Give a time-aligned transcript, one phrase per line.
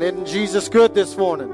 [0.00, 0.14] Amen.
[0.14, 1.50] Isn't Jesus good this morning?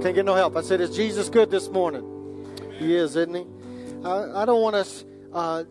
[0.00, 0.56] Can't get no help.
[0.56, 2.46] I said, Is Jesus good this morning?
[2.78, 3.44] He is, isn't he?
[4.04, 5.04] I, I don't want us.
[5.32, 5.64] Uh,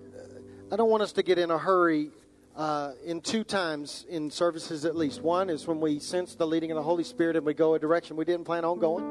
[0.70, 2.10] I don't want us to get in a hurry.
[2.58, 5.22] Uh, in two times in services, at least.
[5.22, 7.80] One is when we sense the leading of the Holy Spirit and we go a
[7.80, 9.06] direction we didn't plan on going.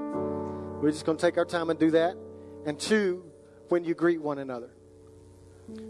[0.82, 2.14] We're just going to take our time and do that.
[2.66, 3.24] And two,
[3.70, 4.68] when you greet one another,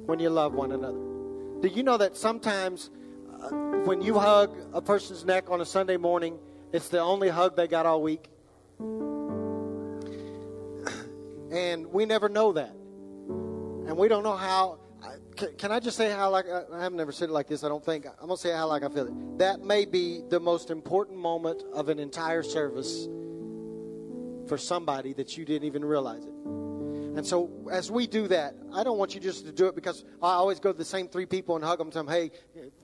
[0.07, 1.01] when you love one another.
[1.63, 2.91] Do you know that sometimes
[3.43, 3.49] uh,
[3.85, 6.39] when you hug a person's neck on a Sunday morning,
[6.73, 8.29] it's the only hug they got all week?
[11.51, 12.71] And we never know that.
[12.71, 14.79] And we don't know how.
[15.59, 17.85] Can, I just say how, like, I have never said it like this, I don't
[17.85, 18.07] think.
[18.07, 19.39] I'm going to say how, like, I feel it.
[19.39, 23.09] That may be the most important moment of an entire service
[24.47, 26.35] for somebody that you didn't even realize it.
[27.17, 30.05] And so, as we do that, I don't want you just to do it because
[30.23, 32.31] I always go to the same three people and hug them and tell them, hey,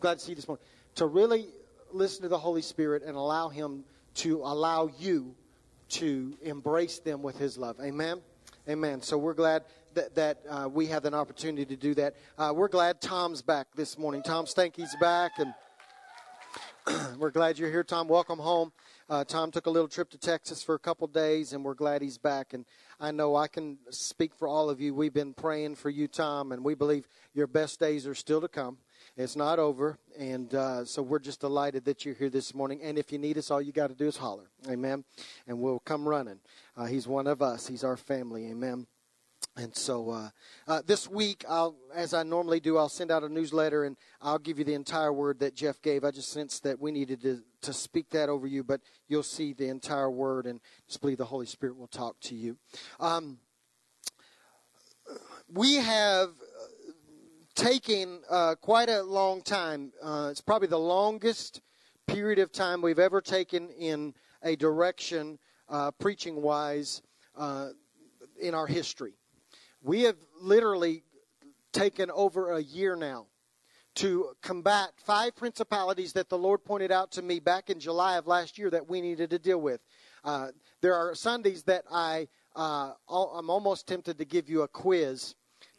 [0.00, 0.64] glad to see you this morning.
[0.96, 1.48] To really
[1.96, 3.84] listen to the Holy Spirit and allow Him
[4.16, 5.34] to allow you
[5.88, 7.76] to embrace them with His love.
[7.80, 8.20] Amen?
[8.68, 9.00] Amen.
[9.00, 12.16] So we're glad that, that uh, we have an opportunity to do that.
[12.36, 14.22] Uh, we're glad Tom's back this morning.
[14.22, 15.54] Tom Stanky's back, and
[17.18, 18.08] we're glad you're here, Tom.
[18.08, 18.72] Welcome home.
[19.08, 22.02] Uh, Tom took a little trip to Texas for a couple days, and we're glad
[22.02, 22.54] he's back.
[22.54, 22.64] And
[22.98, 24.94] I know I can speak for all of you.
[24.94, 28.48] We've been praying for you, Tom, and we believe your best days are still to
[28.48, 28.78] come.
[29.18, 32.80] It's not over, and uh, so we're just delighted that you're here this morning.
[32.82, 35.04] And if you need us, all you got to do is holler, Amen,
[35.46, 36.38] and we'll come running.
[36.76, 37.66] Uh, he's one of us.
[37.66, 38.86] He's our family, Amen.
[39.56, 40.28] And so uh,
[40.68, 44.38] uh, this week, I'll, as I normally do, I'll send out a newsletter and I'll
[44.38, 46.04] give you the entire word that Jeff gave.
[46.04, 49.54] I just sensed that we needed to, to speak that over you, but you'll see
[49.54, 52.58] the entire word and just believe the Holy Spirit will talk to you.
[53.00, 53.38] Um,
[55.48, 56.30] we have
[57.56, 59.90] taken uh, quite a long time.
[60.00, 61.62] Uh, it's probably the longest
[62.06, 67.02] period of time we've ever taken in a direction, uh, preaching wise,
[67.36, 67.70] uh,
[68.40, 69.14] in our history.
[69.82, 71.02] We have literally
[71.72, 73.26] taken over a year now
[73.96, 78.26] to combat five principalities that the Lord pointed out to me back in July of
[78.26, 79.80] last year that we needed to deal with.
[80.22, 80.48] Uh,
[80.82, 85.34] there are Sundays that I uh, I'm almost tempted to give you a quiz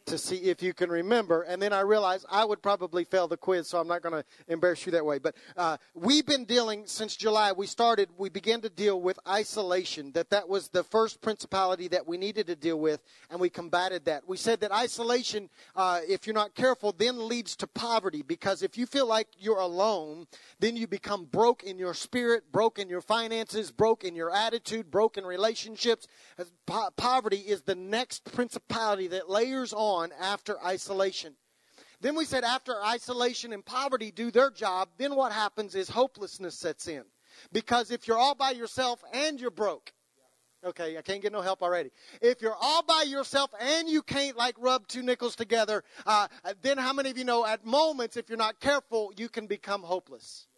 [0.08, 1.42] to see if you can remember.
[1.42, 4.24] And then I realized I would probably fail the quiz, so I'm not going to
[4.48, 5.18] embarrass you that way.
[5.18, 7.52] But uh, we've been dealing since July.
[7.52, 8.08] We started.
[8.16, 10.12] We began to deal with isolation.
[10.12, 14.04] That that was the first principality that we needed to deal with, and we combated
[14.06, 14.26] that.
[14.26, 18.22] We said that isolation, uh, if you're not careful, then leads to poverty.
[18.22, 20.26] Because if you feel like you're alone,
[20.58, 24.90] then you become broke in your spirit, broke in your finances, broke in your attitude,
[24.90, 26.06] broke in relationships.
[26.66, 31.34] Po- poverty is the next principality that layers on on after isolation.
[32.00, 36.54] Then we said after isolation and poverty do their job, then what happens is hopelessness
[36.54, 37.04] sets in.
[37.52, 39.92] Because if you're all by yourself and you're broke,
[40.64, 41.90] Okay, I can't get no help already.
[42.20, 46.26] If you're all by yourself and you can't like rub two nickels together, uh,
[46.62, 49.82] then how many of you know at moments, if you're not careful, you can become
[49.82, 50.48] hopeless?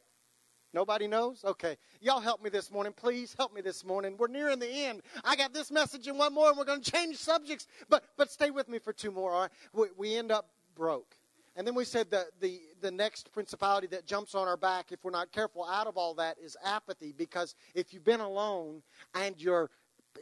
[0.72, 1.44] Nobody knows?
[1.44, 1.76] Okay.
[2.00, 2.92] Y'all help me this morning.
[2.92, 4.16] Please help me this morning.
[4.16, 5.02] We're nearing the end.
[5.24, 7.66] I got this message and one more, and we're going to change subjects.
[7.88, 9.50] But, but stay with me for two more, all right?
[9.72, 11.16] We, we end up broke.
[11.56, 15.02] And then we said that the, the next principality that jumps on our back, if
[15.02, 17.12] we're not careful, out of all that is apathy.
[17.16, 18.82] Because if you've been alone
[19.14, 19.70] and you're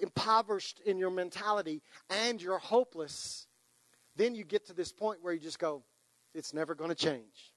[0.01, 3.47] impoverished in your mentality and you're hopeless,
[4.17, 5.83] then you get to this point where you just go,
[6.35, 7.53] it's never going to change.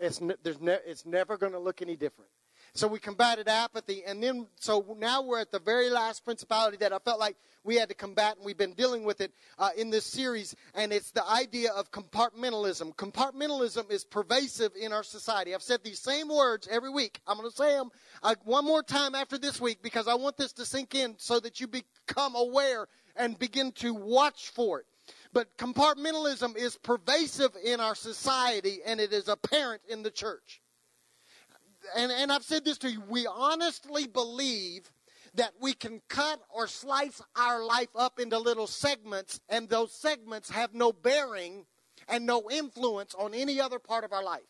[0.00, 2.30] It's, ne- there's ne- it's never going to look any different.
[2.72, 6.92] So we combated apathy, and then so now we're at the very last principality that
[6.92, 9.90] I felt like we had to combat, and we've been dealing with it uh, in
[9.90, 12.94] this series, and it's the idea of compartmentalism.
[12.94, 15.52] Compartmentalism is pervasive in our society.
[15.52, 17.20] I've said these same words every week.
[17.26, 17.90] I'm going to say them
[18.22, 21.40] uh, one more time after this week because I want this to sink in so
[21.40, 22.86] that you become aware
[23.16, 24.86] and begin to watch for it.
[25.32, 30.60] But compartmentalism is pervasive in our society and it is apparent in the church.
[31.96, 33.02] And, and I've said this to you.
[33.08, 34.90] We honestly believe
[35.34, 40.50] that we can cut or slice our life up into little segments and those segments
[40.50, 41.66] have no bearing
[42.08, 44.42] and no influence on any other part of our life.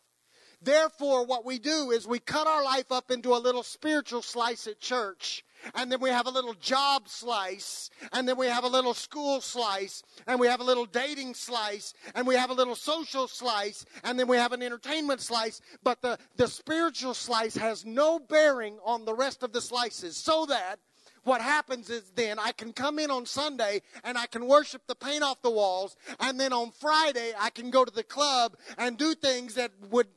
[0.63, 4.67] Therefore, what we do is we cut our life up into a little spiritual slice
[4.67, 5.43] at church
[5.75, 9.41] and then we have a little job slice, and then we have a little school
[9.41, 13.85] slice, and we have a little dating slice, and we have a little social slice,
[14.03, 18.77] and then we have an entertainment slice, but the, the spiritual slice has no bearing
[18.85, 20.79] on the rest of the slices, so that
[21.23, 24.95] what happens is then I can come in on Sunday and I can worship the
[24.95, 28.97] paint off the walls, and then on Friday I can go to the club and
[28.97, 30.07] do things that would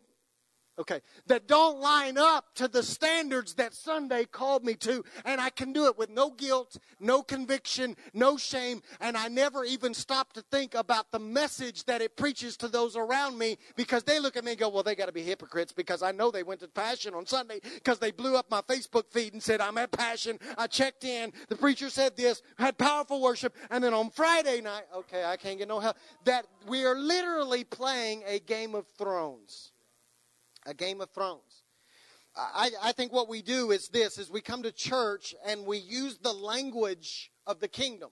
[0.77, 5.51] Okay, that don't line up to the standards that Sunday called me to, and I
[5.51, 10.33] can do it with no guilt, no conviction, no shame, and I never even stop
[10.33, 14.37] to think about the message that it preaches to those around me because they look
[14.37, 16.59] at me and go, Well, they got to be hypocrites because I know they went
[16.61, 19.93] to Passion on Sunday because they blew up my Facebook feed and said, I'm at
[19.93, 20.41] Passion.
[20.59, 21.33] I checked in.
[21.49, 25.59] The preacher said this, had powerful worship, and then on Friday night, okay, I can't
[25.59, 25.97] get no help.
[26.25, 29.71] That we are literally playing a game of thrones
[30.67, 31.65] a Game of Thrones.
[32.37, 35.79] I, I think what we do is this is we come to church and we
[35.79, 38.11] use the language of the kingdom.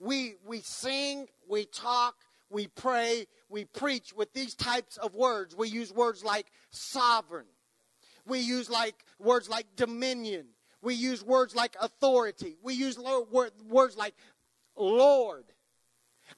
[0.00, 2.16] We we sing, we talk,
[2.50, 5.56] we pray, we preach with these types of words.
[5.56, 7.46] We use words like sovereign.
[8.26, 10.46] We use like words like dominion.
[10.82, 12.56] We use words like authority.
[12.62, 14.14] We use words like
[14.76, 15.44] Lord.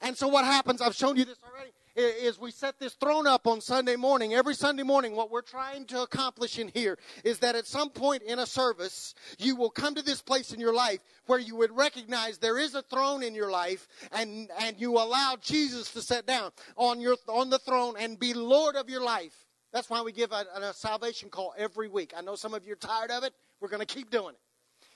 [0.01, 3.47] And so what happens, I've shown you this already, is we set this throne up
[3.47, 4.33] on Sunday morning.
[4.33, 8.23] Every Sunday morning, what we're trying to accomplish in here is that at some point
[8.23, 11.75] in a service, you will come to this place in your life where you would
[11.75, 16.25] recognize there is a throne in your life and, and you allow Jesus to sit
[16.27, 19.35] down on your, on the throne and be Lord of your life.
[19.73, 22.13] That's why we give a, a salvation call every week.
[22.15, 23.33] I know some of you are tired of it.
[23.59, 24.46] We're going to keep doing it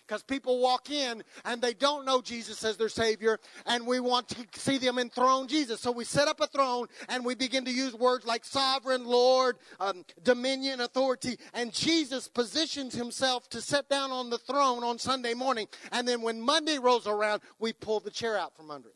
[0.07, 4.29] because people walk in and they don't know Jesus as their Savior, and we want
[4.29, 5.79] to see them enthrone Jesus.
[5.79, 9.57] So we set up a throne and we begin to use words like sovereign, Lord,
[9.79, 15.33] um, dominion, authority, and Jesus positions himself to sit down on the throne on Sunday
[15.33, 15.67] morning.
[15.91, 18.95] And then when Monday rolls around, we pull the chair out from under him.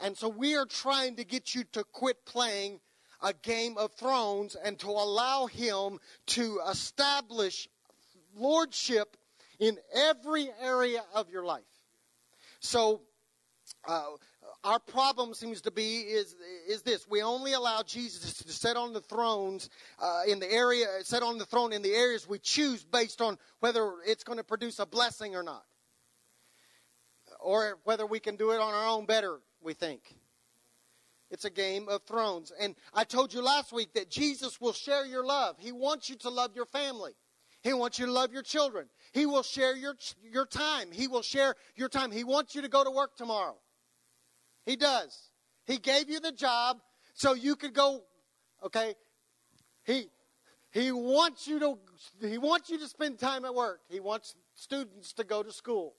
[0.00, 2.80] And so we are trying to get you to quit playing
[3.22, 7.68] a game of thrones and to allow him to establish
[8.36, 9.16] lordship
[9.62, 11.62] in every area of your life.
[12.58, 13.02] So,
[13.86, 14.02] uh,
[14.64, 16.34] our problem seems to be is
[16.68, 19.70] is this: we only allow Jesus to sit on the thrones
[20.00, 23.38] uh, in the area, sit on the throne in the areas we choose based on
[23.60, 25.64] whether it's going to produce a blessing or not,
[27.38, 29.38] or whether we can do it on our own better.
[29.62, 30.16] We think.
[31.30, 32.52] It's a game of thrones.
[32.60, 35.56] And I told you last week that Jesus will share your love.
[35.58, 37.12] He wants you to love your family.
[37.62, 38.88] He wants you to love your children.
[39.12, 39.94] He will share your,
[40.30, 40.90] your time.
[40.90, 42.10] He will share your time.
[42.10, 43.56] He wants you to go to work tomorrow.
[44.66, 45.30] He does.
[45.64, 46.78] He gave you the job
[47.14, 48.02] so you could go,
[48.64, 48.94] okay?
[49.84, 50.08] He,
[50.72, 51.78] he wants you to,
[52.26, 53.80] he wants you to spend time at work.
[53.88, 55.94] He wants students to go to school.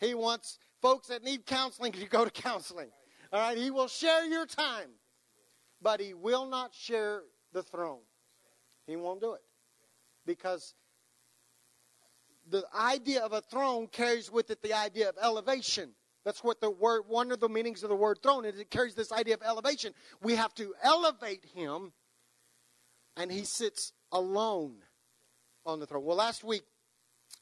[0.00, 2.90] He wants folks that need counseling to go to counseling.
[3.32, 3.56] All right?
[3.56, 4.90] He will share your time,
[5.80, 8.00] but he will not share the throne.
[8.86, 9.42] He won't do it
[10.26, 10.74] because
[12.50, 15.90] the idea of a throne carries with it the idea of elevation.
[16.24, 18.58] That's what the word, one of the meanings of the word throne is.
[18.58, 19.94] It carries this idea of elevation.
[20.22, 21.92] We have to elevate him,
[23.16, 24.76] and he sits alone
[25.64, 26.04] on the throne.
[26.04, 26.64] Well, last week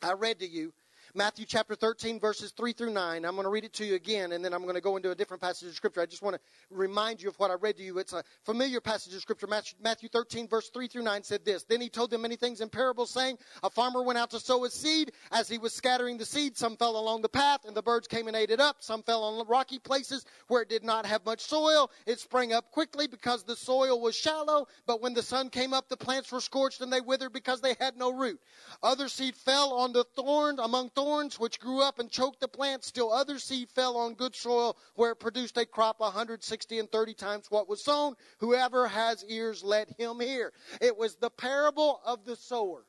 [0.02, 0.72] I read to you
[1.14, 3.24] Matthew chapter 13, verses 3 through 9.
[3.24, 5.10] I'm going to read it to you again, and then I'm going to go into
[5.10, 6.02] a different passage of Scripture.
[6.02, 7.98] I just want to remind you of what I read to you.
[7.98, 9.48] It's a familiar passage of Scripture.
[9.82, 12.68] Matthew 13, verse 3 through 9 said this Then he told them many things in
[12.68, 15.12] parables, saying, A farmer went out to sow his seed.
[15.32, 18.28] As he was scattering the seed, some fell along the path, and the birds came
[18.28, 18.76] and ate it up.
[18.80, 21.90] Some fell on rocky places where it did not have much soil.
[22.06, 25.88] It sprang up quickly because the soil was shallow, but when the sun came up,
[25.88, 28.40] the plants were scorched and they withered because they had no root.
[28.82, 32.82] Other seed fell on the thorn among thorns, which grew up and choked the plant.
[32.82, 37.14] Still other seed fell on good soil, where it produced a crop 160 and 30
[37.14, 38.14] times what was sown.
[38.40, 40.52] Whoever has ears, let him hear.
[40.80, 42.84] It was the parable of the sower.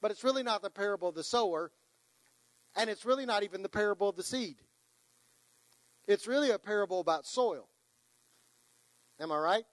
[0.00, 1.70] But it's really not the parable of the sower,
[2.74, 4.56] and it's really not even the parable of the seed.
[6.08, 7.68] It's really a parable about soil.
[9.20, 9.64] Am I right?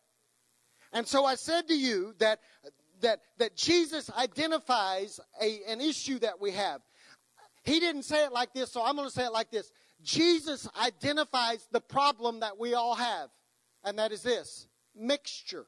[0.92, 2.40] And so I said to you that
[3.02, 6.82] that, that Jesus identifies a, an issue that we have.
[7.70, 9.72] He didn't say it like this, so I'm going to say it like this.
[10.02, 13.30] Jesus identifies the problem that we all have,
[13.84, 15.68] and that is this mixture.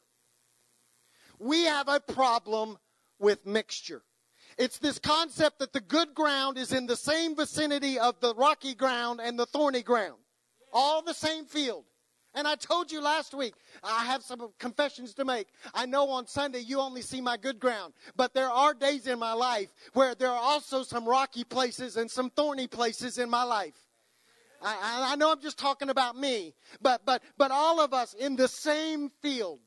[1.38, 2.80] We have a problem
[3.20, 4.02] with mixture.
[4.58, 8.74] It's this concept that the good ground is in the same vicinity of the rocky
[8.74, 10.18] ground and the thorny ground,
[10.74, 11.86] all the same field.
[12.34, 15.48] And I told you last week, I have some confessions to make.
[15.74, 19.20] I know on Sunday you only see my good ground, but there are days in
[19.20, 23.44] my life where there are also some rocky places and some thorny places in my
[23.44, 23.76] life.
[24.64, 28.36] I, I know I'm just talking about me, but, but, but all of us in
[28.36, 29.60] the same field,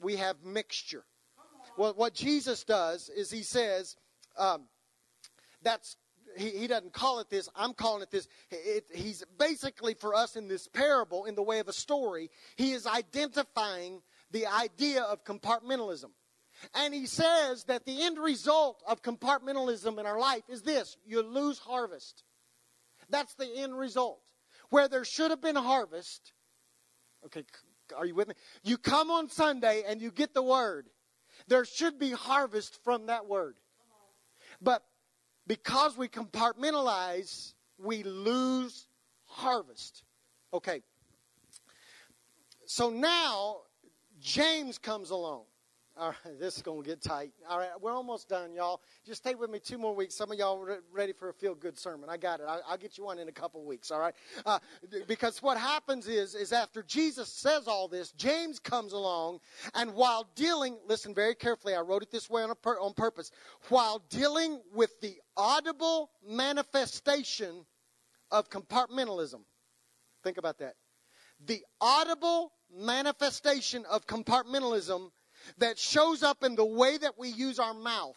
[0.00, 1.04] we have mixture.
[1.76, 3.96] Well, what Jesus does is he says,
[4.36, 4.62] um,
[5.62, 5.96] that's
[6.36, 7.48] he, he doesn't call it this.
[7.54, 8.28] I'm calling it this.
[8.50, 12.72] It, he's basically for us in this parable, in the way of a story, he
[12.72, 16.10] is identifying the idea of compartmentalism.
[16.74, 21.22] And he says that the end result of compartmentalism in our life is this you
[21.22, 22.22] lose harvest.
[23.08, 24.20] That's the end result.
[24.70, 26.32] Where there should have been harvest,
[27.26, 27.44] okay,
[27.96, 28.34] are you with me?
[28.62, 30.88] You come on Sunday and you get the word.
[31.48, 33.56] There should be harvest from that word.
[34.60, 34.82] But
[35.46, 38.86] because we compartmentalize, we lose
[39.24, 40.04] harvest.
[40.52, 40.82] Okay.
[42.66, 43.56] So now
[44.20, 45.44] James comes along.
[46.02, 47.30] All right, this is going to get tight.
[47.48, 48.80] All right, we're almost done, y'all.
[49.06, 50.16] Just stay with me two more weeks.
[50.16, 52.10] Some of y'all are ready for a feel good sermon.
[52.10, 52.46] I got it.
[52.48, 54.14] I'll, I'll, get you one in a couple weeks, all right?
[54.44, 54.58] Uh,
[55.06, 59.38] because what happens is, is after Jesus says all this, James comes along,
[59.76, 63.30] and while dealing, listen very carefully, I wrote it this way on, pur- on purpose,
[63.68, 67.64] while dealing with the audible manifestation
[68.32, 69.42] of compartmentalism,
[70.24, 70.74] think about that.
[71.46, 75.10] The audible manifestation of compartmentalism
[75.58, 78.16] that shows up in the way that we use our mouth.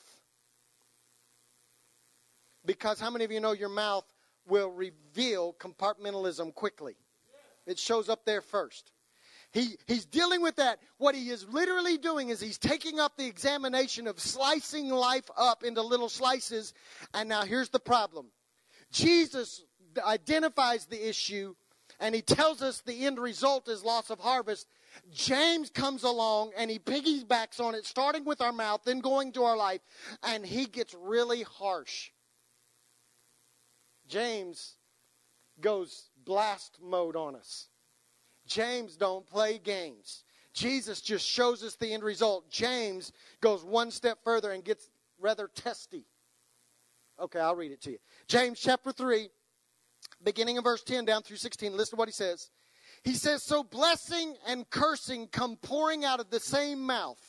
[2.66, 4.06] Because how many of you know your mouth
[4.48, 6.96] will reveal compartmentalism quickly?
[7.66, 8.92] It shows up there first.
[9.52, 10.80] He, he's dealing with that.
[10.98, 15.64] What he is literally doing is he's taking up the examination of slicing life up
[15.64, 16.74] into little slices.
[17.14, 18.28] And now here's the problem
[18.92, 19.64] Jesus
[20.06, 21.56] identifies the issue
[22.00, 24.68] and he tells us the end result is loss of harvest.
[25.14, 29.44] James comes along and he piggybacks on it, starting with our mouth, then going to
[29.44, 29.82] our life,
[30.24, 32.12] and he gets really harsh.
[34.08, 34.76] James
[35.62, 37.70] goes blast mode on us.
[38.46, 40.24] James don't play games.
[40.54, 42.50] Jesus just shows us the end result.
[42.50, 43.12] James
[43.42, 46.06] goes one step further and gets rather testy.
[47.20, 47.98] Okay, I'll read it to you.
[48.28, 49.30] James chapter 3,
[50.24, 51.76] beginning in verse 10 down through 16.
[51.76, 52.50] Listen to what he says.
[53.06, 57.22] He says, So blessing and cursing come pouring out of the same mouth.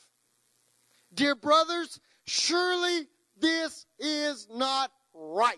[1.15, 3.07] Dear brothers, surely
[3.39, 5.57] this is not right.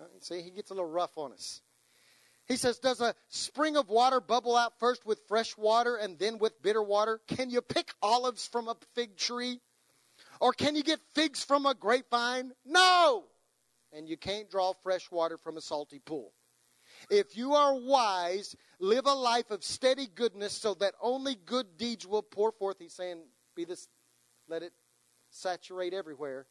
[0.00, 1.60] Uh, see, he gets a little rough on us.
[2.46, 6.38] He says, Does a spring of water bubble out first with fresh water and then
[6.38, 7.20] with bitter water?
[7.28, 9.60] Can you pick olives from a fig tree?
[10.40, 12.52] Or can you get figs from a grapevine?
[12.64, 13.24] No!
[13.92, 16.32] And you can't draw fresh water from a salty pool.
[17.10, 22.06] If you are wise, live a life of steady goodness so that only good deeds
[22.06, 22.76] will pour forth.
[22.78, 23.22] He's saying,
[23.54, 23.88] be this,
[24.48, 24.72] let it
[25.30, 26.46] saturate everywhere.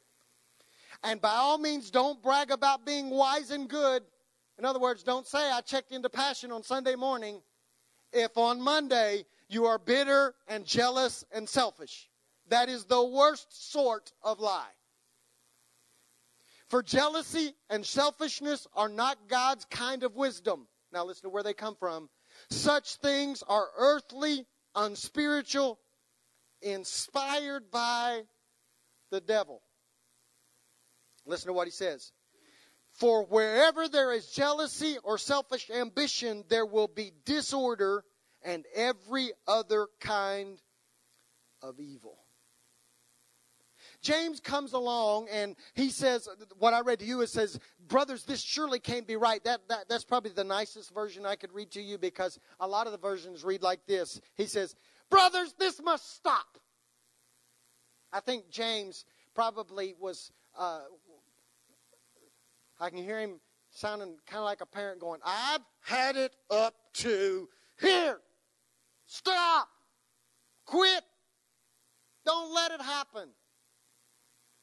[1.03, 4.03] And by all means, don't brag about being wise and good.
[4.60, 7.41] In other words, don't say, I checked into passion on Sunday morning.
[8.13, 12.10] If on Monday you are bitter and jealous and selfish,
[12.50, 14.70] that is the worst sort of lie.
[16.72, 20.70] For jealousy and selfishness are not God's kind of wisdom.
[20.94, 22.10] Now listen to where they come from.
[22.50, 25.80] Such things are earthly, unspiritual,
[26.62, 28.22] inspired by
[29.12, 29.62] the devil.
[31.25, 32.13] Listen to what he says.
[32.94, 38.06] For wherever there is jealousy or selfish ambition, there will be disorder
[38.44, 40.58] and every other kind
[41.62, 42.21] of evil.
[44.01, 46.27] James comes along and he says,
[46.58, 49.43] what I read to you, it says, brothers, this surely can't be right.
[49.43, 52.88] That, that, that's probably the nicest version I could read to you because a lot
[52.88, 54.20] of the versions read like this.
[54.36, 54.75] He says,
[55.10, 56.58] brothers, this must stop.
[58.12, 59.05] I think James
[59.36, 60.81] probably was, uh,
[62.79, 63.39] I can hear him
[63.70, 67.48] sounding kind of like a parent going, I've had it up to
[67.79, 68.17] here.
[69.05, 69.70] Stop.
[70.65, 71.03] Quit.
[72.25, 73.29] Don't let it happen.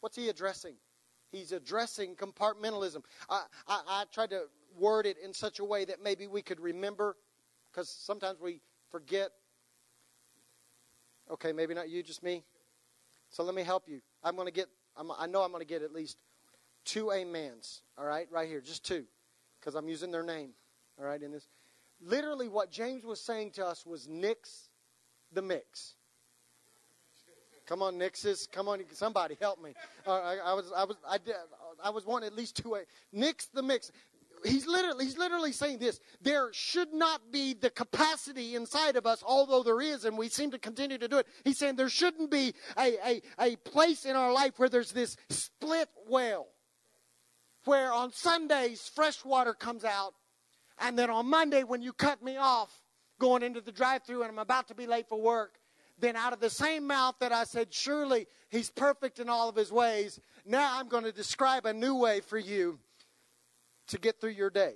[0.01, 0.75] What's he addressing?
[1.31, 3.03] He's addressing compartmentalism.
[3.29, 4.45] I, I, I tried to
[4.79, 7.17] word it in such a way that maybe we could remember,
[7.71, 9.31] because sometimes we forget.
[11.31, 12.45] Okay, maybe not you, just me.
[13.29, 14.01] So let me help you.
[14.25, 16.17] I'm going to get, I'm, I know I'm going to get at least
[16.87, 19.05] two amens, all right, right here, just two,
[19.61, 20.51] because I'm using their name,
[20.99, 21.47] all right, in this.
[22.01, 24.71] Literally, what James was saying to us was nix
[25.33, 25.97] the mix.
[27.69, 28.51] Come on, Nixes.
[28.51, 29.75] Come on, somebody help me.
[30.07, 31.35] Uh, I, I, was, I was, I did,
[31.85, 32.75] I was wanting at least two.
[32.77, 32.81] A.
[33.13, 33.93] Nix the mix.
[34.43, 39.23] he's literally he's literally saying this there should not be the capacity inside of us
[39.27, 42.31] although there is and we seem to continue to do it he's saying there shouldn't
[42.31, 46.47] be a, a, a place in our life where there's this split well
[47.65, 50.15] where on sundays fresh water comes out
[50.79, 52.71] and then on monday when you cut me off
[53.19, 55.58] going into the drive through and i'm about to be late for work
[56.01, 59.57] then out of the same mouth that i said surely he's perfect in all of
[59.57, 62.79] his ways now i'm going to describe a new way for you
[63.89, 64.75] to get through your day.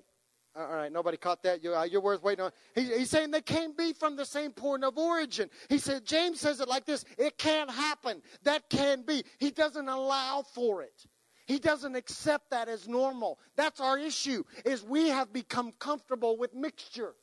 [0.55, 1.63] All right, nobody caught that.
[1.63, 2.51] You're, uh, you're worth waiting on.
[2.75, 5.49] He, he's saying they can't be from the same point of origin.
[5.71, 8.21] He said, James says it like this it can't happen.
[8.43, 9.25] That can be.
[9.39, 11.07] He doesn't allow for it.
[11.47, 13.39] He doesn't accept that as normal.
[13.57, 17.15] That's our issue, is we have become comfortable with mixture.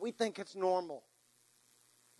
[0.00, 1.04] We think it's normal.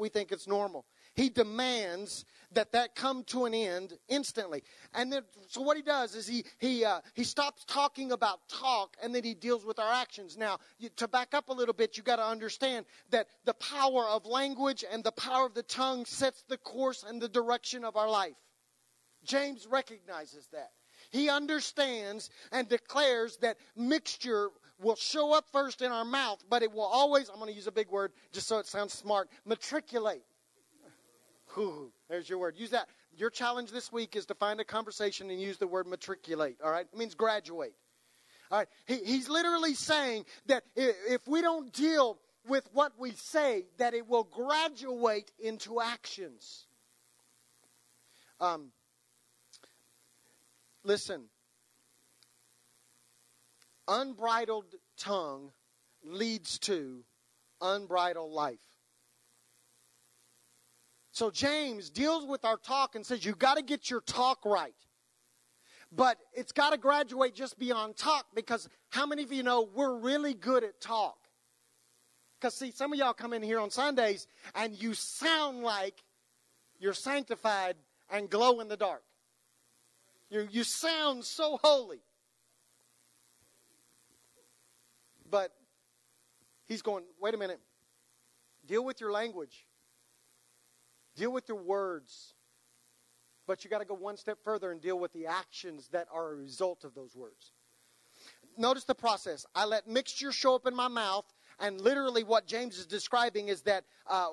[0.01, 0.87] We think it's normal.
[1.15, 4.63] He demands that that come to an end instantly.
[4.95, 8.97] And then, so what he does is he he uh, he stops talking about talk,
[9.03, 10.37] and then he deals with our actions.
[10.37, 14.09] Now, you, to back up a little bit, you got to understand that the power
[14.09, 17.97] of language and the power of the tongue sets the course and the direction of
[17.97, 18.37] our life.
[19.25, 20.71] James recognizes that.
[21.11, 24.51] He understands and declares that mixture
[24.81, 27.67] will show up first in our mouth, but it will always, I'm going to use
[27.67, 30.23] a big word just so it sounds smart, matriculate.
[31.55, 32.57] Whew, there's your word.
[32.57, 32.89] Use that.
[33.17, 36.59] Your challenge this week is to find a conversation and use the word matriculate.
[36.65, 36.87] All right?
[36.91, 37.75] It means graduate.
[38.51, 38.69] All right?
[38.87, 44.09] He, he's literally saying that if we don't deal with what we say, that it
[44.09, 46.67] will graduate into actions.
[48.41, 48.71] Um,
[50.85, 51.25] listen,
[53.91, 55.51] unbridled tongue
[56.03, 57.05] leads to
[57.61, 58.59] unbridled life.
[61.11, 64.73] So James deals with our talk and says, you got to get your talk right.
[65.93, 69.99] But it's got to graduate just beyond talk because how many of you know we're
[69.99, 71.19] really good at talk?
[72.41, 76.05] Because, see, some of y'all come in here on Sundays and you sound like
[76.79, 77.75] you're sanctified
[78.09, 79.03] and glow in the dark.
[80.31, 82.01] You, you sound so holy.
[85.31, 85.53] But
[86.67, 87.61] he's going, wait a minute.
[88.67, 89.67] Deal with your language.
[91.17, 92.35] Deal with your words.
[93.47, 96.33] But you got to go one step further and deal with the actions that are
[96.33, 97.53] a result of those words.
[98.57, 99.47] Notice the process.
[99.55, 101.25] I let mixture show up in my mouth,
[101.59, 104.29] and literally what James is describing is that uh,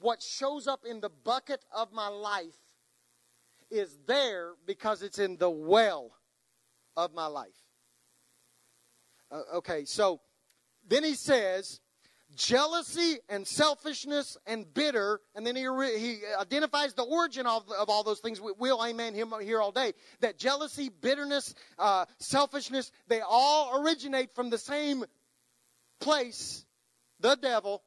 [0.00, 2.58] what shows up in the bucket of my life
[3.70, 6.10] is there because it's in the well
[6.96, 7.56] of my life.
[9.30, 10.20] Uh, okay, so
[10.88, 11.80] then he says,
[12.34, 15.20] jealousy and selfishness and bitter.
[15.34, 15.62] And then he,
[15.98, 18.40] he identifies the origin of, of all those things.
[18.40, 19.92] We, will amen him here all day.
[20.20, 25.04] That jealousy, bitterness, uh, selfishness, they all originate from the same
[26.00, 26.64] place,
[27.20, 27.82] the devil,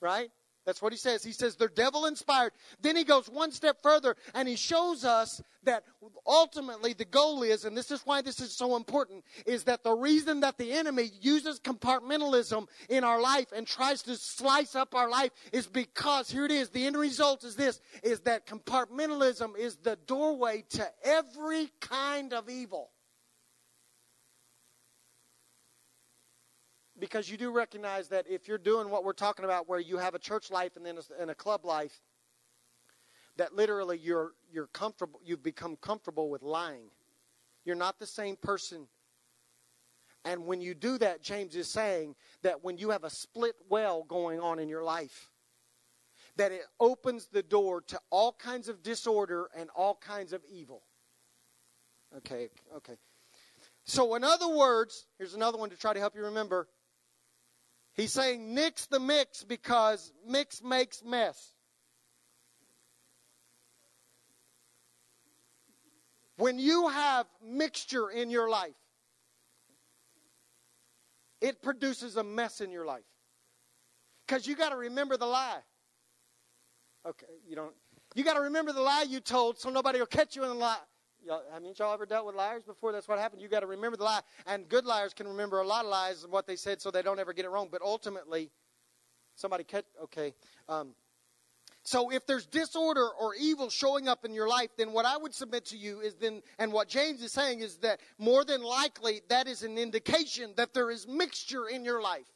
[0.00, 0.30] right?
[0.68, 1.24] That's what he says.
[1.24, 2.52] He says they're devil inspired.
[2.82, 5.82] Then he goes one step further and he shows us that
[6.26, 9.94] ultimately the goal is, and this is why this is so important, is that the
[9.94, 15.08] reason that the enemy uses compartmentalism in our life and tries to slice up our
[15.08, 19.76] life is because, here it is, the end result is this, is that compartmentalism is
[19.76, 22.90] the doorway to every kind of evil.
[26.98, 30.14] Because you do recognize that if you're doing what we're talking about, where you have
[30.14, 32.00] a church life and then a, and a club life,
[33.36, 35.20] that literally you're you're comfortable.
[35.24, 36.90] You've become comfortable with lying.
[37.64, 38.88] You're not the same person.
[40.24, 44.04] And when you do that, James is saying that when you have a split well
[44.04, 45.30] going on in your life,
[46.36, 50.82] that it opens the door to all kinds of disorder and all kinds of evil.
[52.16, 52.94] Okay, okay.
[53.84, 56.68] So, in other words, here's another one to try to help you remember
[57.98, 61.52] He's saying nix the mix because mix makes mess.
[66.36, 68.76] When you have mixture in your life,
[71.40, 73.02] it produces a mess in your life.
[74.24, 75.58] Because you got to remember the lie.
[77.04, 77.74] Okay, you don't.
[78.14, 80.54] You got to remember the lie you told so nobody will catch you in the
[80.54, 80.76] lie.
[81.24, 82.92] Y'all, haven't y'all ever dealt with liars before?
[82.92, 83.42] That's what happened.
[83.42, 84.20] You got to remember the lie.
[84.46, 87.02] And good liars can remember a lot of lies and what they said so they
[87.02, 87.68] don't ever get it wrong.
[87.70, 88.50] But ultimately,
[89.34, 89.84] somebody catch.
[90.04, 90.34] Okay.
[90.68, 90.94] Um,
[91.82, 95.34] so if there's disorder or evil showing up in your life, then what I would
[95.34, 99.22] submit to you is then, and what James is saying is that more than likely
[99.28, 102.26] that is an indication that there is mixture in your life.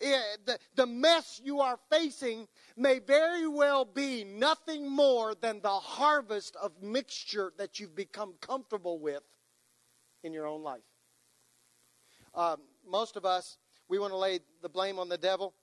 [0.00, 5.68] It, the, the mess you are facing may very well be nothing more than the
[5.68, 9.22] harvest of mixture that you've become comfortable with
[10.22, 10.82] in your own life.
[12.34, 15.54] um, most of us, we want to lay the blame on the devil.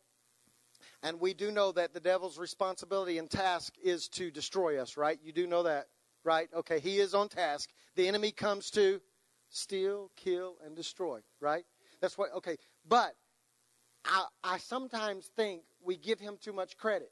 [1.04, 5.20] And we do know that the devil's responsibility and task is to destroy us, right?
[5.24, 5.88] You do know that,
[6.24, 6.50] right?
[6.54, 7.70] Okay, he is on task.
[7.96, 9.02] The enemy comes to
[9.50, 11.66] steal, kill, and destroy, right?
[12.02, 12.58] That's what, okay.
[12.88, 13.16] But
[14.06, 17.12] I, I sometimes think we give him too much credit.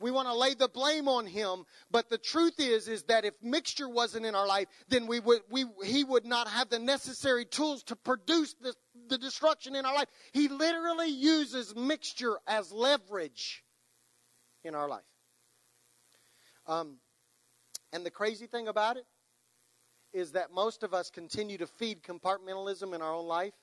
[0.00, 3.34] We want to lay the blame on him, but the truth is, is that if
[3.42, 7.44] mixture wasn't in our life, then we would, we, he would not have the necessary
[7.44, 8.74] tools to produce the,
[9.08, 10.08] the destruction in our life.
[10.32, 13.62] He literally uses mixture as leverage
[14.64, 15.02] in our life.
[16.66, 16.96] Um,
[17.92, 19.04] and the crazy thing about it
[20.14, 23.54] is that most of us continue to feed compartmentalism in our own life,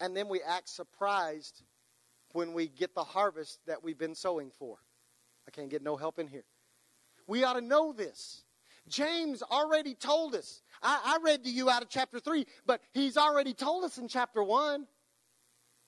[0.00, 1.62] and then we act surprised
[2.32, 4.76] when we get the harvest that we've been sowing for.
[5.46, 6.44] I can't get no help in here.
[7.26, 8.44] We ought to know this.
[8.88, 10.62] James already told us.
[10.82, 14.08] I, I, read to you out of chapter 3, but he's already told us in
[14.08, 14.80] chapter 1.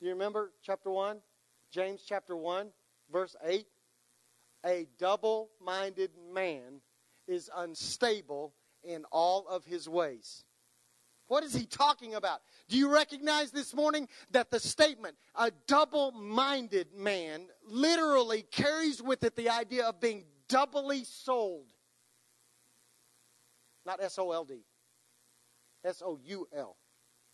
[0.00, 1.18] Do you remember chapter 1?
[1.72, 2.68] James chapter 1,
[3.10, 3.66] verse 8.
[4.66, 6.82] A double minded man
[7.26, 10.44] is unstable in all of his ways.
[11.30, 12.40] What is he talking about?
[12.68, 19.22] Do you recognize this morning that the statement, a double minded man, literally carries with
[19.22, 21.66] it the idea of being doubly sold?
[23.86, 24.64] Not S O L D,
[25.84, 26.76] S O U L.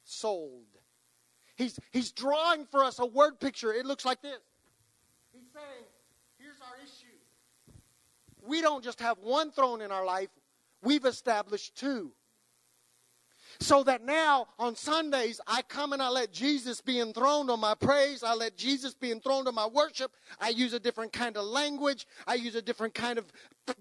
[0.05, 0.67] Sold.
[1.57, 3.73] He's, he's drawing for us a word picture.
[3.73, 4.41] It looks like this.
[5.33, 5.87] He's saying,
[6.39, 7.17] here's our issue.
[8.47, 10.29] We don't just have one throne in our life,
[10.83, 12.13] we've established two.
[13.61, 17.75] So that now on Sundays, I come and I let Jesus be enthroned on my
[17.75, 18.23] praise.
[18.23, 20.13] I let Jesus be enthroned on my worship.
[20.41, 22.07] I use a different kind of language.
[22.27, 23.27] I use a different kind of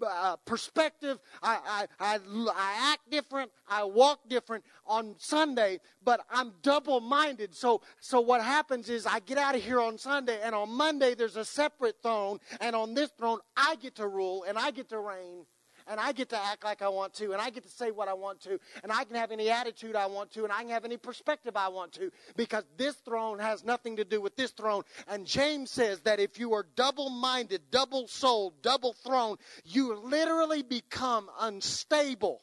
[0.06, 1.20] uh, perspective.
[1.42, 2.20] I, I, I,
[2.56, 3.52] I act different.
[3.68, 7.56] I walk different on Sunday, but I'm double minded.
[7.56, 11.16] So, so what happens is I get out of here on Sunday, and on Monday,
[11.16, 12.40] there's a separate throne.
[12.62, 15.46] And on this throne, I get to rule and I get to reign
[15.88, 18.08] and I get to act like I want to, and I get to say what
[18.08, 20.70] I want to, and I can have any attitude I want to, and I can
[20.70, 24.52] have any perspective I want to, because this throne has nothing to do with this
[24.52, 24.84] throne.
[25.08, 30.64] And James says that if you are double minded, double souled, double thrown, you literally
[30.64, 32.42] become unstable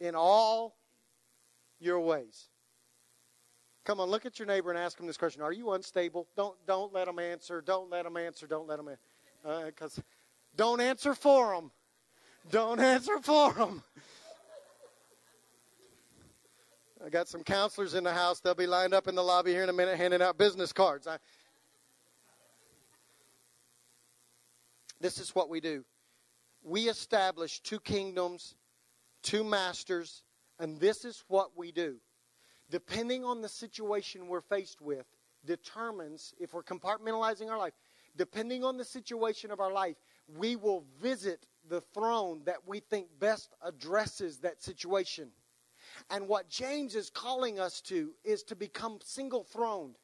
[0.00, 0.76] in all
[1.80, 2.48] your ways.
[3.84, 6.28] Come on, look at your neighbor and ask him this question: Are you unstable?
[6.36, 7.62] Don't don't let them answer.
[7.62, 8.46] Don't let them answer.
[8.46, 8.94] Don't let them
[9.64, 10.02] because uh,
[10.56, 11.70] don't answer for them.
[12.50, 13.82] Don't answer for them.
[17.04, 18.40] I got some counselors in the house.
[18.40, 21.06] They'll be lined up in the lobby here in a minute handing out business cards.
[21.06, 21.18] I,
[25.00, 25.84] this is what we do
[26.62, 28.56] we establish two kingdoms,
[29.22, 30.22] two masters,
[30.58, 31.96] and this is what we do.
[32.70, 35.06] Depending on the situation we're faced with,
[35.46, 37.72] determines if we're compartmentalizing our life,
[38.16, 39.96] depending on the situation of our life,
[40.36, 45.30] we will visit the throne that we think best addresses that situation.
[46.10, 49.96] And what James is calling us to is to become single throned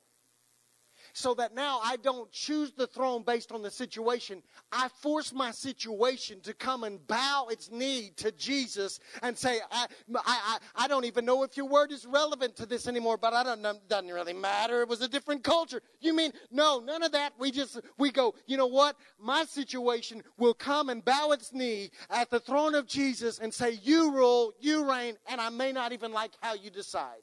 [1.14, 4.42] so that now I don't choose the throne based on the situation.
[4.72, 9.86] I force my situation to come and bow its knee to Jesus and say, I,
[10.16, 13.44] I, I don't even know if your word is relevant to this anymore, but I
[13.44, 14.82] don't, know doesn't really matter.
[14.82, 15.80] It was a different culture.
[16.00, 17.32] You mean, no, none of that.
[17.38, 18.96] We just, we go, you know what?
[19.16, 23.78] My situation will come and bow its knee at the throne of Jesus and say,
[23.84, 27.22] you rule, you reign, and I may not even like how you decide.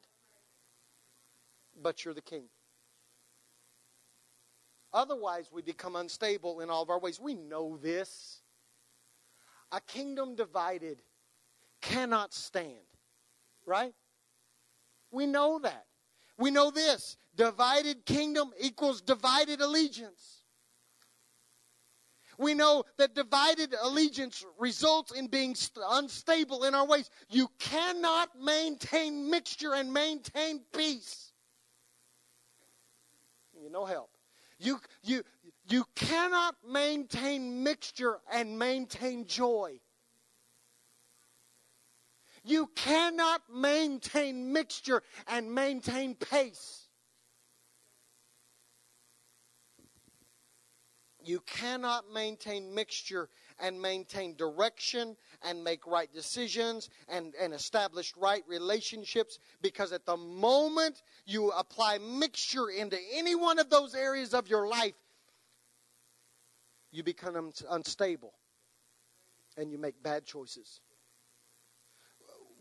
[1.81, 2.45] But you're the king.
[4.93, 7.19] Otherwise, we become unstable in all of our ways.
[7.19, 8.41] We know this.
[9.71, 11.01] A kingdom divided
[11.81, 12.75] cannot stand,
[13.65, 13.93] right?
[15.11, 15.85] We know that.
[16.37, 20.41] We know this divided kingdom equals divided allegiance.
[22.37, 25.55] We know that divided allegiance results in being
[25.89, 27.09] unstable in our ways.
[27.29, 31.31] You cannot maintain mixture and maintain peace.
[33.61, 34.09] You no help.
[34.61, 35.23] You, you,
[35.69, 39.79] you cannot maintain mixture and maintain joy.
[42.43, 46.89] You cannot maintain mixture and maintain pace.
[51.23, 58.43] You cannot maintain mixture and maintain direction and make right decisions and, and establish right
[58.47, 64.47] relationships because at the moment you apply mixture into any one of those areas of
[64.47, 64.93] your life,
[66.91, 68.33] you become unstable
[69.57, 70.79] and you make bad choices.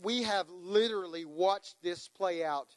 [0.02, 2.68] we have literally watched this play out.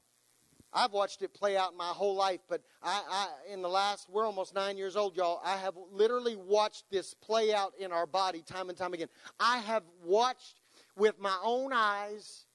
[0.73, 4.25] I've watched it play out my whole life, but I, I, in the last, we're
[4.25, 5.41] almost nine years old, y'all.
[5.43, 9.09] I have literally watched this play out in our body time and time again.
[9.39, 10.61] I have watched
[10.95, 12.45] with my own eyes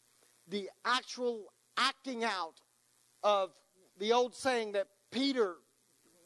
[0.49, 2.61] the actual acting out
[3.23, 3.51] of
[3.99, 5.57] the old saying that Peter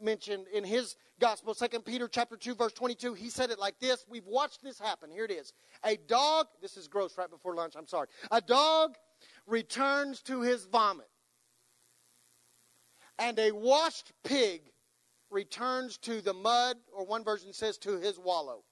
[0.01, 3.15] mentioned in his gospel, 2 Peter chapter 2, verse 22.
[3.15, 4.05] He said it like this.
[4.09, 5.11] We've watched this happen.
[5.11, 5.53] Here it is.
[5.85, 8.09] A dog, this is gross right before lunch, I'm sorry.
[8.31, 8.97] A dog
[9.47, 11.07] returns to his vomit.
[13.23, 14.63] And a washed pig
[15.31, 18.65] returns to the mud, or one version says to his wallow.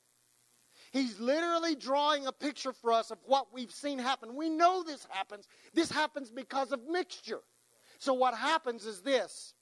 [0.93, 4.35] He's literally drawing a picture for us of what we've seen happen.
[4.35, 5.47] We know this happens.
[5.73, 7.43] This happens because of mixture.
[8.01, 9.55] So, what happens is this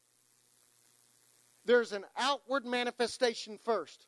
[1.67, 4.07] there's an outward manifestation first.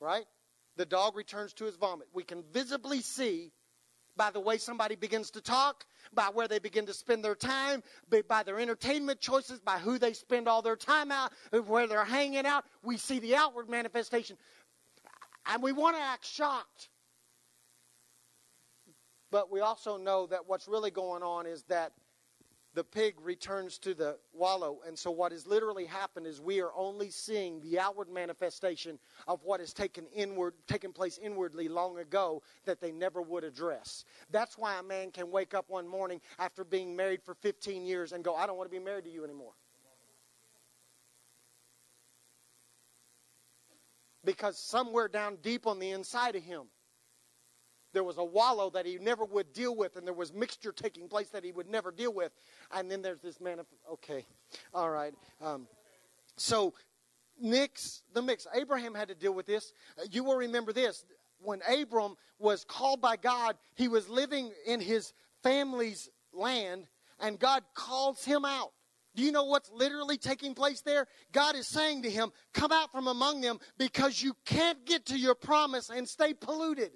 [0.00, 0.24] Right?
[0.76, 2.08] The dog returns to his vomit.
[2.14, 3.52] We can visibly see
[4.16, 7.82] by the way somebody begins to talk, by where they begin to spend their time,
[8.28, 11.32] by their entertainment choices, by who they spend all their time out,
[11.66, 12.64] where they're hanging out.
[12.82, 14.36] We see the outward manifestation.
[15.46, 16.88] And we want to act shocked.
[19.30, 21.92] But we also know that what's really going on is that
[22.74, 24.80] the pig returns to the wallow.
[24.86, 29.42] And so, what has literally happened is we are only seeing the outward manifestation of
[29.44, 34.04] what has taken inward, taken place inwardly long ago that they never would address.
[34.30, 38.12] That's why a man can wake up one morning after being married for 15 years
[38.12, 39.52] and go, I don't want to be married to you anymore.
[44.24, 46.66] Because somewhere down deep on the inside of him,
[47.92, 51.08] there was a wallow that he never would deal with, and there was mixture taking
[51.08, 52.32] place that he would never deal with.
[52.72, 53.58] And then there's this man.
[53.90, 54.24] Okay,
[54.74, 55.14] all right.
[55.40, 55.66] Um,
[56.36, 56.74] so,
[57.40, 58.46] mix the mix.
[58.54, 59.72] Abraham had to deal with this.
[59.98, 61.04] Uh, you will remember this.
[61.40, 66.86] When Abram was called by God, he was living in his family's land,
[67.20, 68.72] and God calls him out.
[69.14, 71.06] Do you know what's literally taking place there?
[71.32, 75.18] God is saying to him, Come out from among them because you can't get to
[75.18, 76.92] your promise and stay polluted.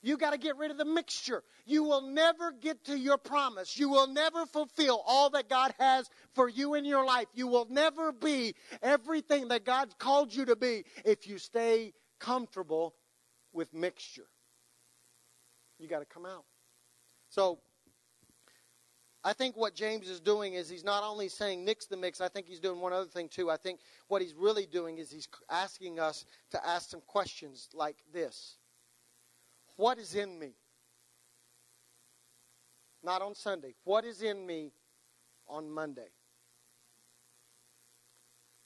[0.00, 1.42] You got to get rid of the mixture.
[1.66, 3.78] You will never get to your promise.
[3.78, 7.26] You will never fulfill all that God has for you in your life.
[7.34, 12.94] You will never be everything that God called you to be if you stay comfortable
[13.52, 14.26] with mixture.
[15.80, 16.44] You got to come out.
[17.28, 17.58] So,
[19.24, 22.28] I think what James is doing is he's not only saying mix the mix, I
[22.28, 23.50] think he's doing one other thing too.
[23.50, 27.96] I think what he's really doing is he's asking us to ask some questions like
[28.12, 28.57] this
[29.78, 30.54] what is in me?
[33.04, 33.74] Not on Sunday.
[33.84, 34.72] What is in me
[35.46, 36.10] on Monday?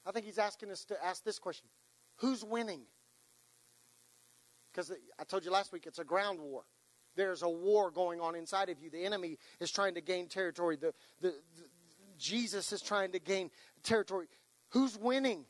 [0.06, 1.68] I think he's asking us to ask this question
[2.16, 2.80] Who's winning?
[4.72, 6.62] Because I told you last week it's a ground war.
[7.14, 8.88] There's a war going on inside of you.
[8.88, 10.76] The enemy is trying to gain territory.
[10.76, 11.64] The, the, the
[12.18, 13.50] Jesus is trying to gain
[13.82, 14.28] territory.
[14.70, 15.44] Who's winning?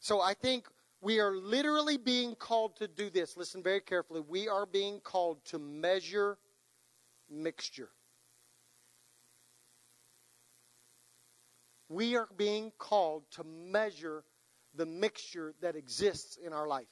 [0.00, 0.64] So I think
[1.00, 3.36] we are literally being called to do this.
[3.36, 4.20] Listen very carefully.
[4.20, 6.38] We are being called to measure
[7.30, 7.90] mixture.
[11.88, 14.24] We are being called to measure
[14.74, 16.88] the mixture that exists in our life.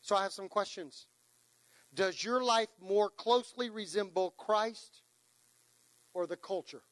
[0.00, 1.06] So I have some questions.
[1.94, 5.02] Does your life more closely resemble Christ
[6.14, 6.82] or the culture?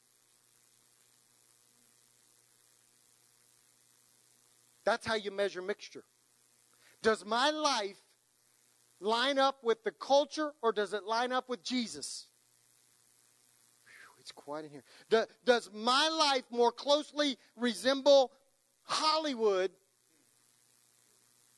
[4.85, 6.05] That's how you measure mixture.
[7.03, 8.01] Does my life
[9.01, 12.27] line up with the culture or does it line up with Jesus?
[13.85, 14.85] Whew, it's quiet in here.
[15.11, 18.33] Do, does my life more closely resemble
[18.85, 19.71] Hollywood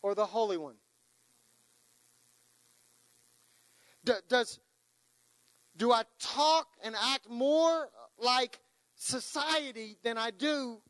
[0.02, 0.76] or the Holy One?
[4.04, 4.60] Do, does
[5.76, 8.60] do I talk and act more like
[8.94, 10.80] society than I do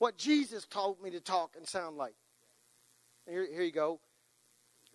[0.00, 2.14] what Jesus taught me to talk and sound like.
[3.28, 4.00] Here, here you go.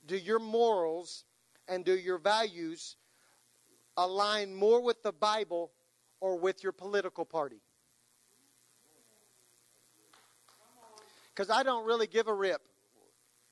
[0.07, 1.25] Do your morals
[1.67, 2.97] and do your values
[3.95, 5.71] align more with the Bible
[6.19, 7.61] or with your political party?
[11.35, 12.61] Because I don't really give a rip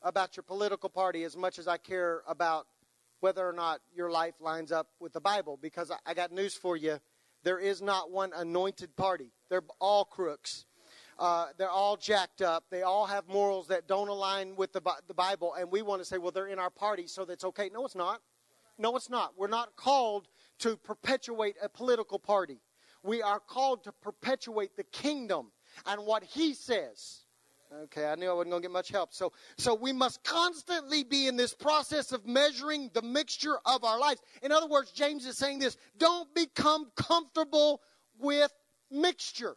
[0.01, 2.65] about your political party as much as I care about
[3.19, 5.59] whether or not your life lines up with the Bible.
[5.61, 6.99] Because I, I got news for you.
[7.43, 10.65] There is not one anointed party, they're all crooks.
[11.23, 12.65] Uh, they're all jacked up.
[12.69, 15.53] They all have morals that don't align with the, the Bible.
[15.57, 17.69] And we want to say, well, they're in our party, so that's okay.
[17.73, 18.19] No, it's not.
[18.77, 19.31] No, it's not.
[19.37, 20.27] We're not called
[20.59, 22.59] to perpetuate a political party.
[23.03, 25.53] We are called to perpetuate the kingdom
[25.85, 27.21] and what he says.
[27.83, 29.13] Okay, I knew I wasn't going to get much help.
[29.13, 33.97] So, so we must constantly be in this process of measuring the mixture of our
[33.97, 34.19] lives.
[34.41, 37.81] In other words, James is saying this don't become comfortable
[38.19, 38.51] with
[38.91, 39.55] mixture.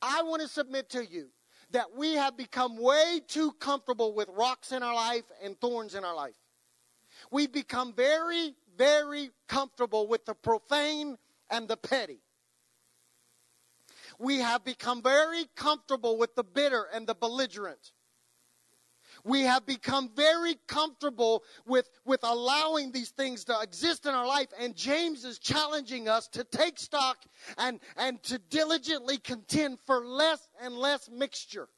[0.00, 1.28] I want to submit to you
[1.70, 6.04] that we have become way too comfortable with rocks in our life and thorns in
[6.04, 6.36] our life.
[7.30, 11.16] We've become very, very comfortable with the profane
[11.50, 12.20] and the petty.
[14.18, 17.92] We have become very comfortable with the bitter and the belligerent.
[19.24, 24.48] We have become very comfortable with, with allowing these things to exist in our life.
[24.60, 27.18] And James is challenging us to take stock
[27.56, 31.68] and, and to diligently contend for less and less mixture.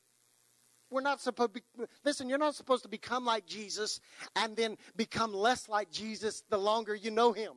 [0.91, 4.01] We're not supposed to be, listen, you're not supposed to become like Jesus
[4.35, 7.53] and then become less like Jesus the longer you know him.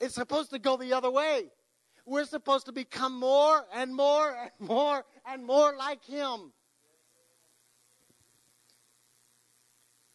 [0.00, 1.50] It's supposed to go the other way.
[2.06, 6.52] We're supposed to become more and more and more and more like him.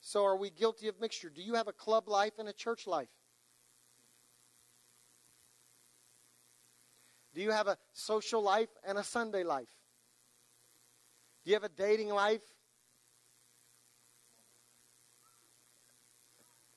[0.07, 1.31] So, are we guilty of mixture?
[1.31, 3.09] Do you have a club life and a church life?
[7.33, 9.71] Do you have a social life and a Sunday life?
[11.43, 12.43] Do you have a dating life?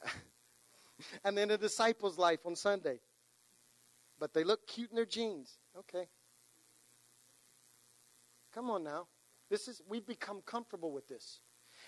[1.23, 2.99] and then a disciple's life on Sunday.
[4.19, 5.59] But they look cute in their jeans.
[5.81, 6.09] Okay.
[8.55, 9.07] Come on now.
[9.51, 11.41] This is we've become comfortable with this.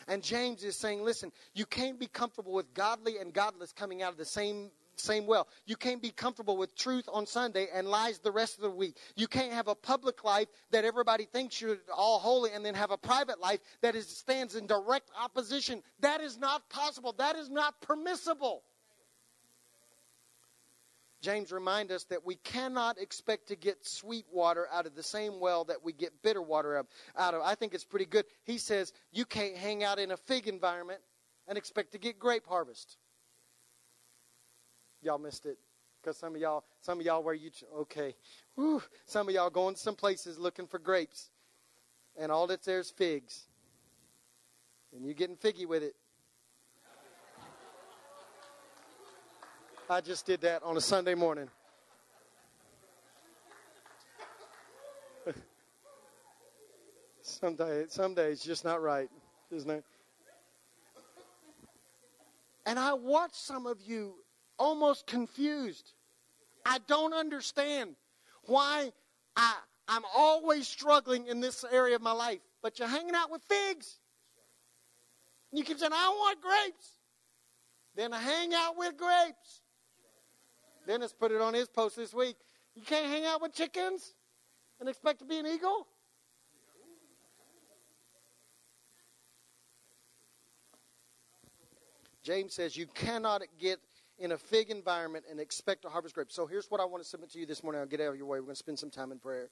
[0.09, 4.13] And James is saying, listen, you can't be comfortable with godly and godless coming out
[4.13, 5.49] of the same same well.
[5.67, 8.97] You can't be comfortable with truth on Sunday and lies the rest of the week.
[9.17, 12.91] You can't have a public life that everybody thinks you're all holy and then have
[12.91, 15.83] a private life that is, stands in direct opposition.
[16.01, 17.15] That is not possible.
[17.17, 18.63] That is not permissible.
[21.21, 25.39] James reminds us that we cannot expect to get sweet water out of the same
[25.39, 26.85] well that we get bitter water
[27.17, 27.43] out of.
[27.43, 28.25] I think it's pretty good.
[28.45, 31.01] He says you can't hang out in a fig environment
[31.47, 32.97] and expect to get grape harvest.
[35.03, 35.59] Y'all missed it
[36.01, 38.15] because some of y'all, some of y'all where you okay,
[38.55, 38.83] Whew.
[39.07, 41.31] some of y'all going to some places looking for grapes,
[42.19, 43.47] and all that's there is figs,
[44.95, 45.95] and you're getting figgy with it.
[49.91, 51.49] I just did that on a Sunday morning.
[57.23, 59.11] some day, some days, just not right,
[59.51, 59.83] isn't it?
[62.67, 64.15] And I watch some of you
[64.61, 65.91] almost confused.
[66.65, 67.97] I don't understand
[68.45, 68.93] why
[69.35, 69.57] I,
[69.89, 72.39] I'm always struggling in this area of my life.
[72.63, 73.99] But you're hanging out with figs.
[75.51, 76.93] You keep saying, I want grapes.
[77.97, 79.63] Then hang out with grapes.
[80.91, 82.35] Dennis put it on his post this week.
[82.75, 84.13] You can't hang out with chickens
[84.81, 85.87] and expect to be an eagle?
[92.25, 93.79] James says you cannot get
[94.19, 96.35] in a fig environment and expect to harvest grapes.
[96.35, 97.81] So here's what I want to submit to you this morning.
[97.81, 98.41] I'll get out of your way.
[98.41, 99.49] We're going to spend some time in prayer.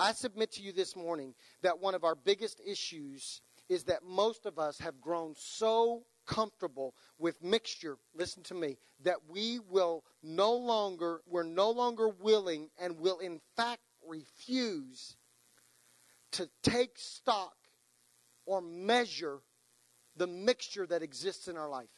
[0.00, 4.46] I submit to you this morning that one of our biggest issues is that most
[4.46, 10.54] of us have grown so comfortable with mixture, listen to me, that we will no
[10.54, 15.16] longer, we're no longer willing and will in fact refuse
[16.32, 17.54] to take stock
[18.46, 19.40] or measure
[20.16, 21.88] the mixture that exists in our life.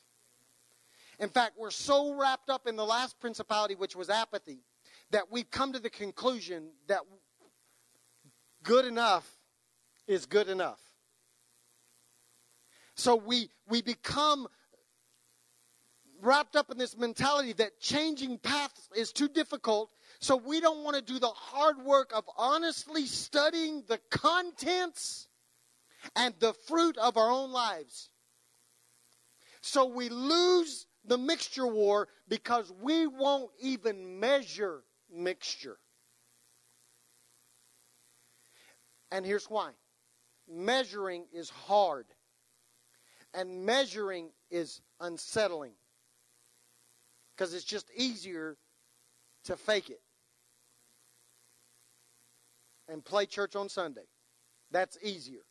[1.21, 4.59] In fact, we're so wrapped up in the last principality, which was apathy,
[5.13, 7.01] that we've come to the conclusion that
[8.65, 9.31] good enough
[10.09, 10.81] is good enough.
[12.97, 14.47] So we, we become
[16.23, 19.91] wrapped up in this mentality that changing paths is too difficult.
[20.21, 25.29] So we don't want to do the hard work of honestly studying the contents
[26.17, 28.11] and the fruit of our own lives.
[29.61, 35.79] So we lose the mixture war because we won't even measure mixture.
[39.11, 39.71] And here's why
[40.49, 42.07] measuring is hard
[43.35, 45.73] and measuring is unsettling
[47.37, 48.57] because it's just easier
[49.45, 50.01] to fake it
[52.89, 54.07] and play church on Sunday.
[54.71, 55.43] That's easier.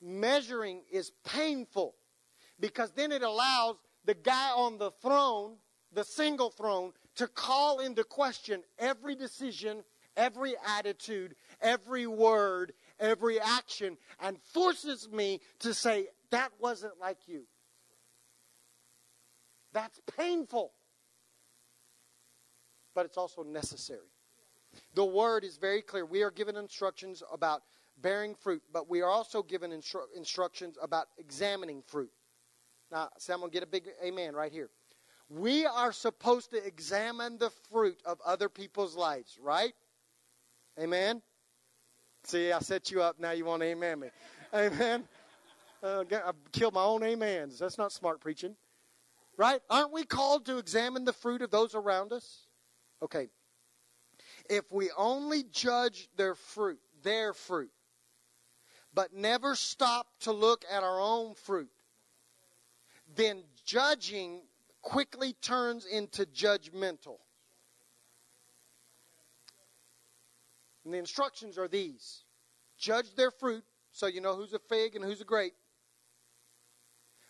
[0.00, 1.94] Measuring is painful
[2.58, 5.56] because then it allows the guy on the throne,
[5.92, 9.84] the single throne, to call into question every decision,
[10.16, 17.44] every attitude, every word, every action, and forces me to say, that wasn't like you.
[19.72, 20.72] That's painful.
[22.94, 24.10] But it's also necessary.
[24.94, 26.04] The word is very clear.
[26.04, 27.62] We are given instructions about
[27.98, 32.10] bearing fruit, but we are also given instru- instructions about examining fruit.
[32.90, 34.68] Now, going to get a big amen right here.
[35.28, 39.72] We are supposed to examine the fruit of other people's lives, right?
[40.78, 41.22] Amen?
[42.24, 43.18] See, I set you up.
[43.18, 44.08] Now you want to amen me.
[44.54, 45.04] Amen?
[45.82, 47.58] Uh, I killed my own amens.
[47.58, 48.54] That's not smart preaching.
[49.36, 49.60] Right?
[49.68, 52.46] Aren't we called to examine the fruit of those around us?
[53.02, 53.28] Okay.
[54.48, 57.70] If we only judge their fruit, their fruit,
[58.94, 61.70] but never stop to look at our own fruit,
[63.16, 64.42] then judging
[64.82, 67.18] quickly turns into judgmental.
[70.84, 72.24] And the instructions are these
[72.76, 75.54] judge their fruit so you know who's a fig and who's a grape.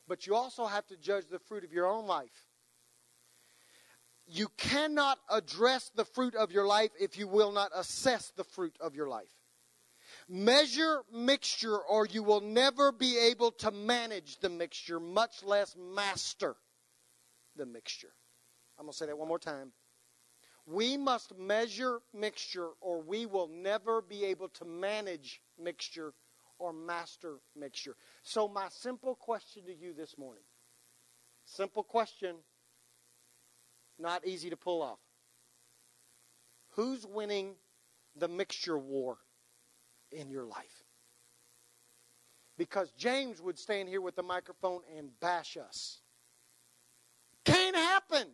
[0.09, 2.47] But you also have to judge the fruit of your own life.
[4.27, 8.77] You cannot address the fruit of your life if you will not assess the fruit
[8.81, 9.33] of your life.
[10.29, 16.57] Measure mixture, or you will never be able to manage the mixture, much less master
[17.57, 18.13] the mixture.
[18.79, 19.73] I'm going to say that one more time.
[20.67, 26.15] We must measure mixture, or we will never be able to manage mixture
[26.63, 27.97] or master mixture.
[28.23, 30.45] So, my simple question to you this morning
[31.45, 32.37] simple question,
[33.99, 35.01] not easy to pull off.
[36.77, 37.57] Who's winning
[38.17, 39.19] the mixture war
[40.13, 40.85] in your life?
[42.57, 46.01] Because James would stand here with the microphone and bash us.
[47.45, 48.29] Can't happen.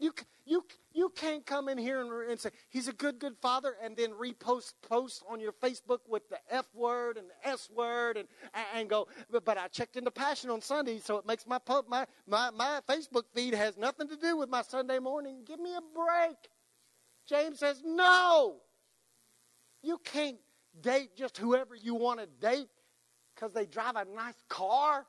[0.00, 0.12] You,
[0.44, 3.96] you, you can't come in here and, and, say, he's a good, good father, and
[3.96, 8.26] then repost posts on your Facebook with the F word and the S word and,
[8.74, 11.58] and go, but, but I checked into Passion on Sunday, so it makes my,
[11.88, 15.42] my, my, my Facebook feed has nothing to do with my Sunday morning.
[15.46, 16.36] Give me a break.
[17.28, 18.56] James says, no.
[19.82, 20.38] You can't
[20.80, 22.68] date just whoever you want to date
[23.34, 25.06] because they drive a nice car.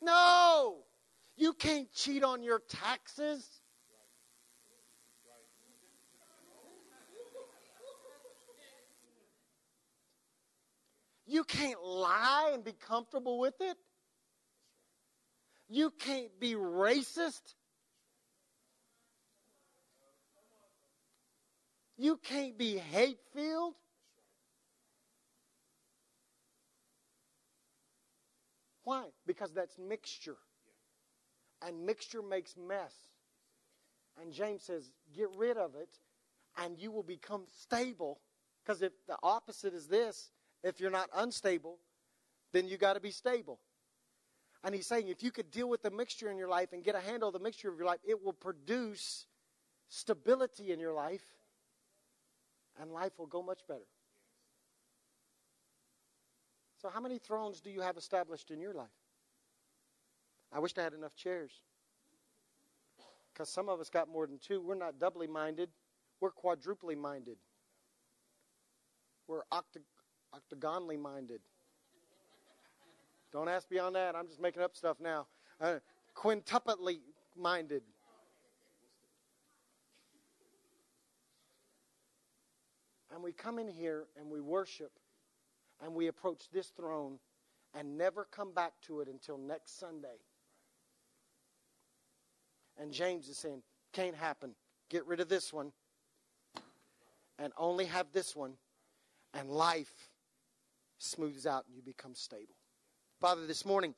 [0.00, 0.76] No.
[1.36, 3.44] You can't cheat on your taxes.
[11.26, 13.76] You can't lie and be comfortable with it.
[15.68, 17.42] You can't be racist.
[21.98, 23.74] You can't be hate filled.
[28.84, 29.06] Why?
[29.26, 30.36] Because that's mixture.
[31.66, 32.94] And mixture makes mess.
[34.22, 35.88] And James says, get rid of it,
[36.56, 38.20] and you will become stable.
[38.64, 40.30] Because if the opposite is this,
[40.66, 41.78] if you're not unstable,
[42.52, 43.60] then you got to be stable.
[44.64, 46.96] And he's saying if you could deal with the mixture in your life and get
[46.96, 49.26] a handle of the mixture of your life, it will produce
[49.88, 51.22] stability in your life,
[52.80, 53.86] and life will go much better.
[56.82, 58.88] So, how many thrones do you have established in your life?
[60.52, 61.52] I wish I had enough chairs.
[63.32, 64.60] Because some of us got more than two.
[64.60, 65.68] We're not doubly minded,
[66.20, 67.36] we're quadruply minded.
[69.28, 69.82] We're octa-
[70.36, 71.40] octagonally minded.
[73.32, 74.14] Don't ask beyond that.
[74.14, 75.26] I'm just making up stuff now.
[75.60, 75.76] Uh,
[76.16, 77.00] quintupletly
[77.36, 77.82] minded.
[83.12, 84.92] And we come in here and we worship
[85.82, 87.18] and we approach this throne
[87.74, 90.18] and never come back to it until next Sunday.
[92.78, 93.62] And James is saying,
[93.92, 94.54] can't happen.
[94.90, 95.72] Get rid of this one
[97.38, 98.54] and only have this one,
[99.34, 100.10] and life
[100.98, 102.56] smooths out and you become stable.
[103.20, 103.94] Father, this morning,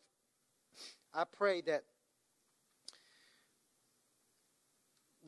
[1.15, 1.83] I pray that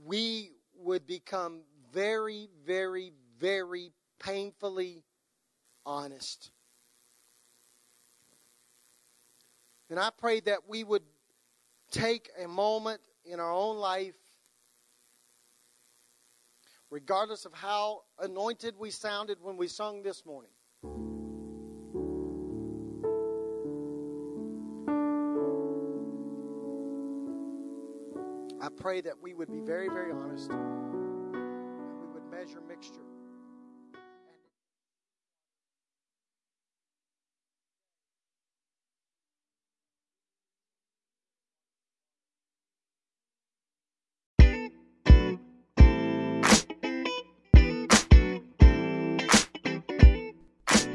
[0.05, 1.63] we would become
[1.93, 5.03] very, very, very painfully
[5.85, 6.51] honest.
[9.89, 11.03] And I pray that we would
[11.91, 14.15] take a moment in our own life,
[16.91, 20.51] regardless of how anointed we sounded when we sung this morning.
[28.81, 32.95] Pray that we would be very, very honest and we would measure mixture.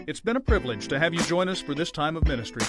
[0.08, 2.66] It's been a privilege to have you join us for this time of ministry.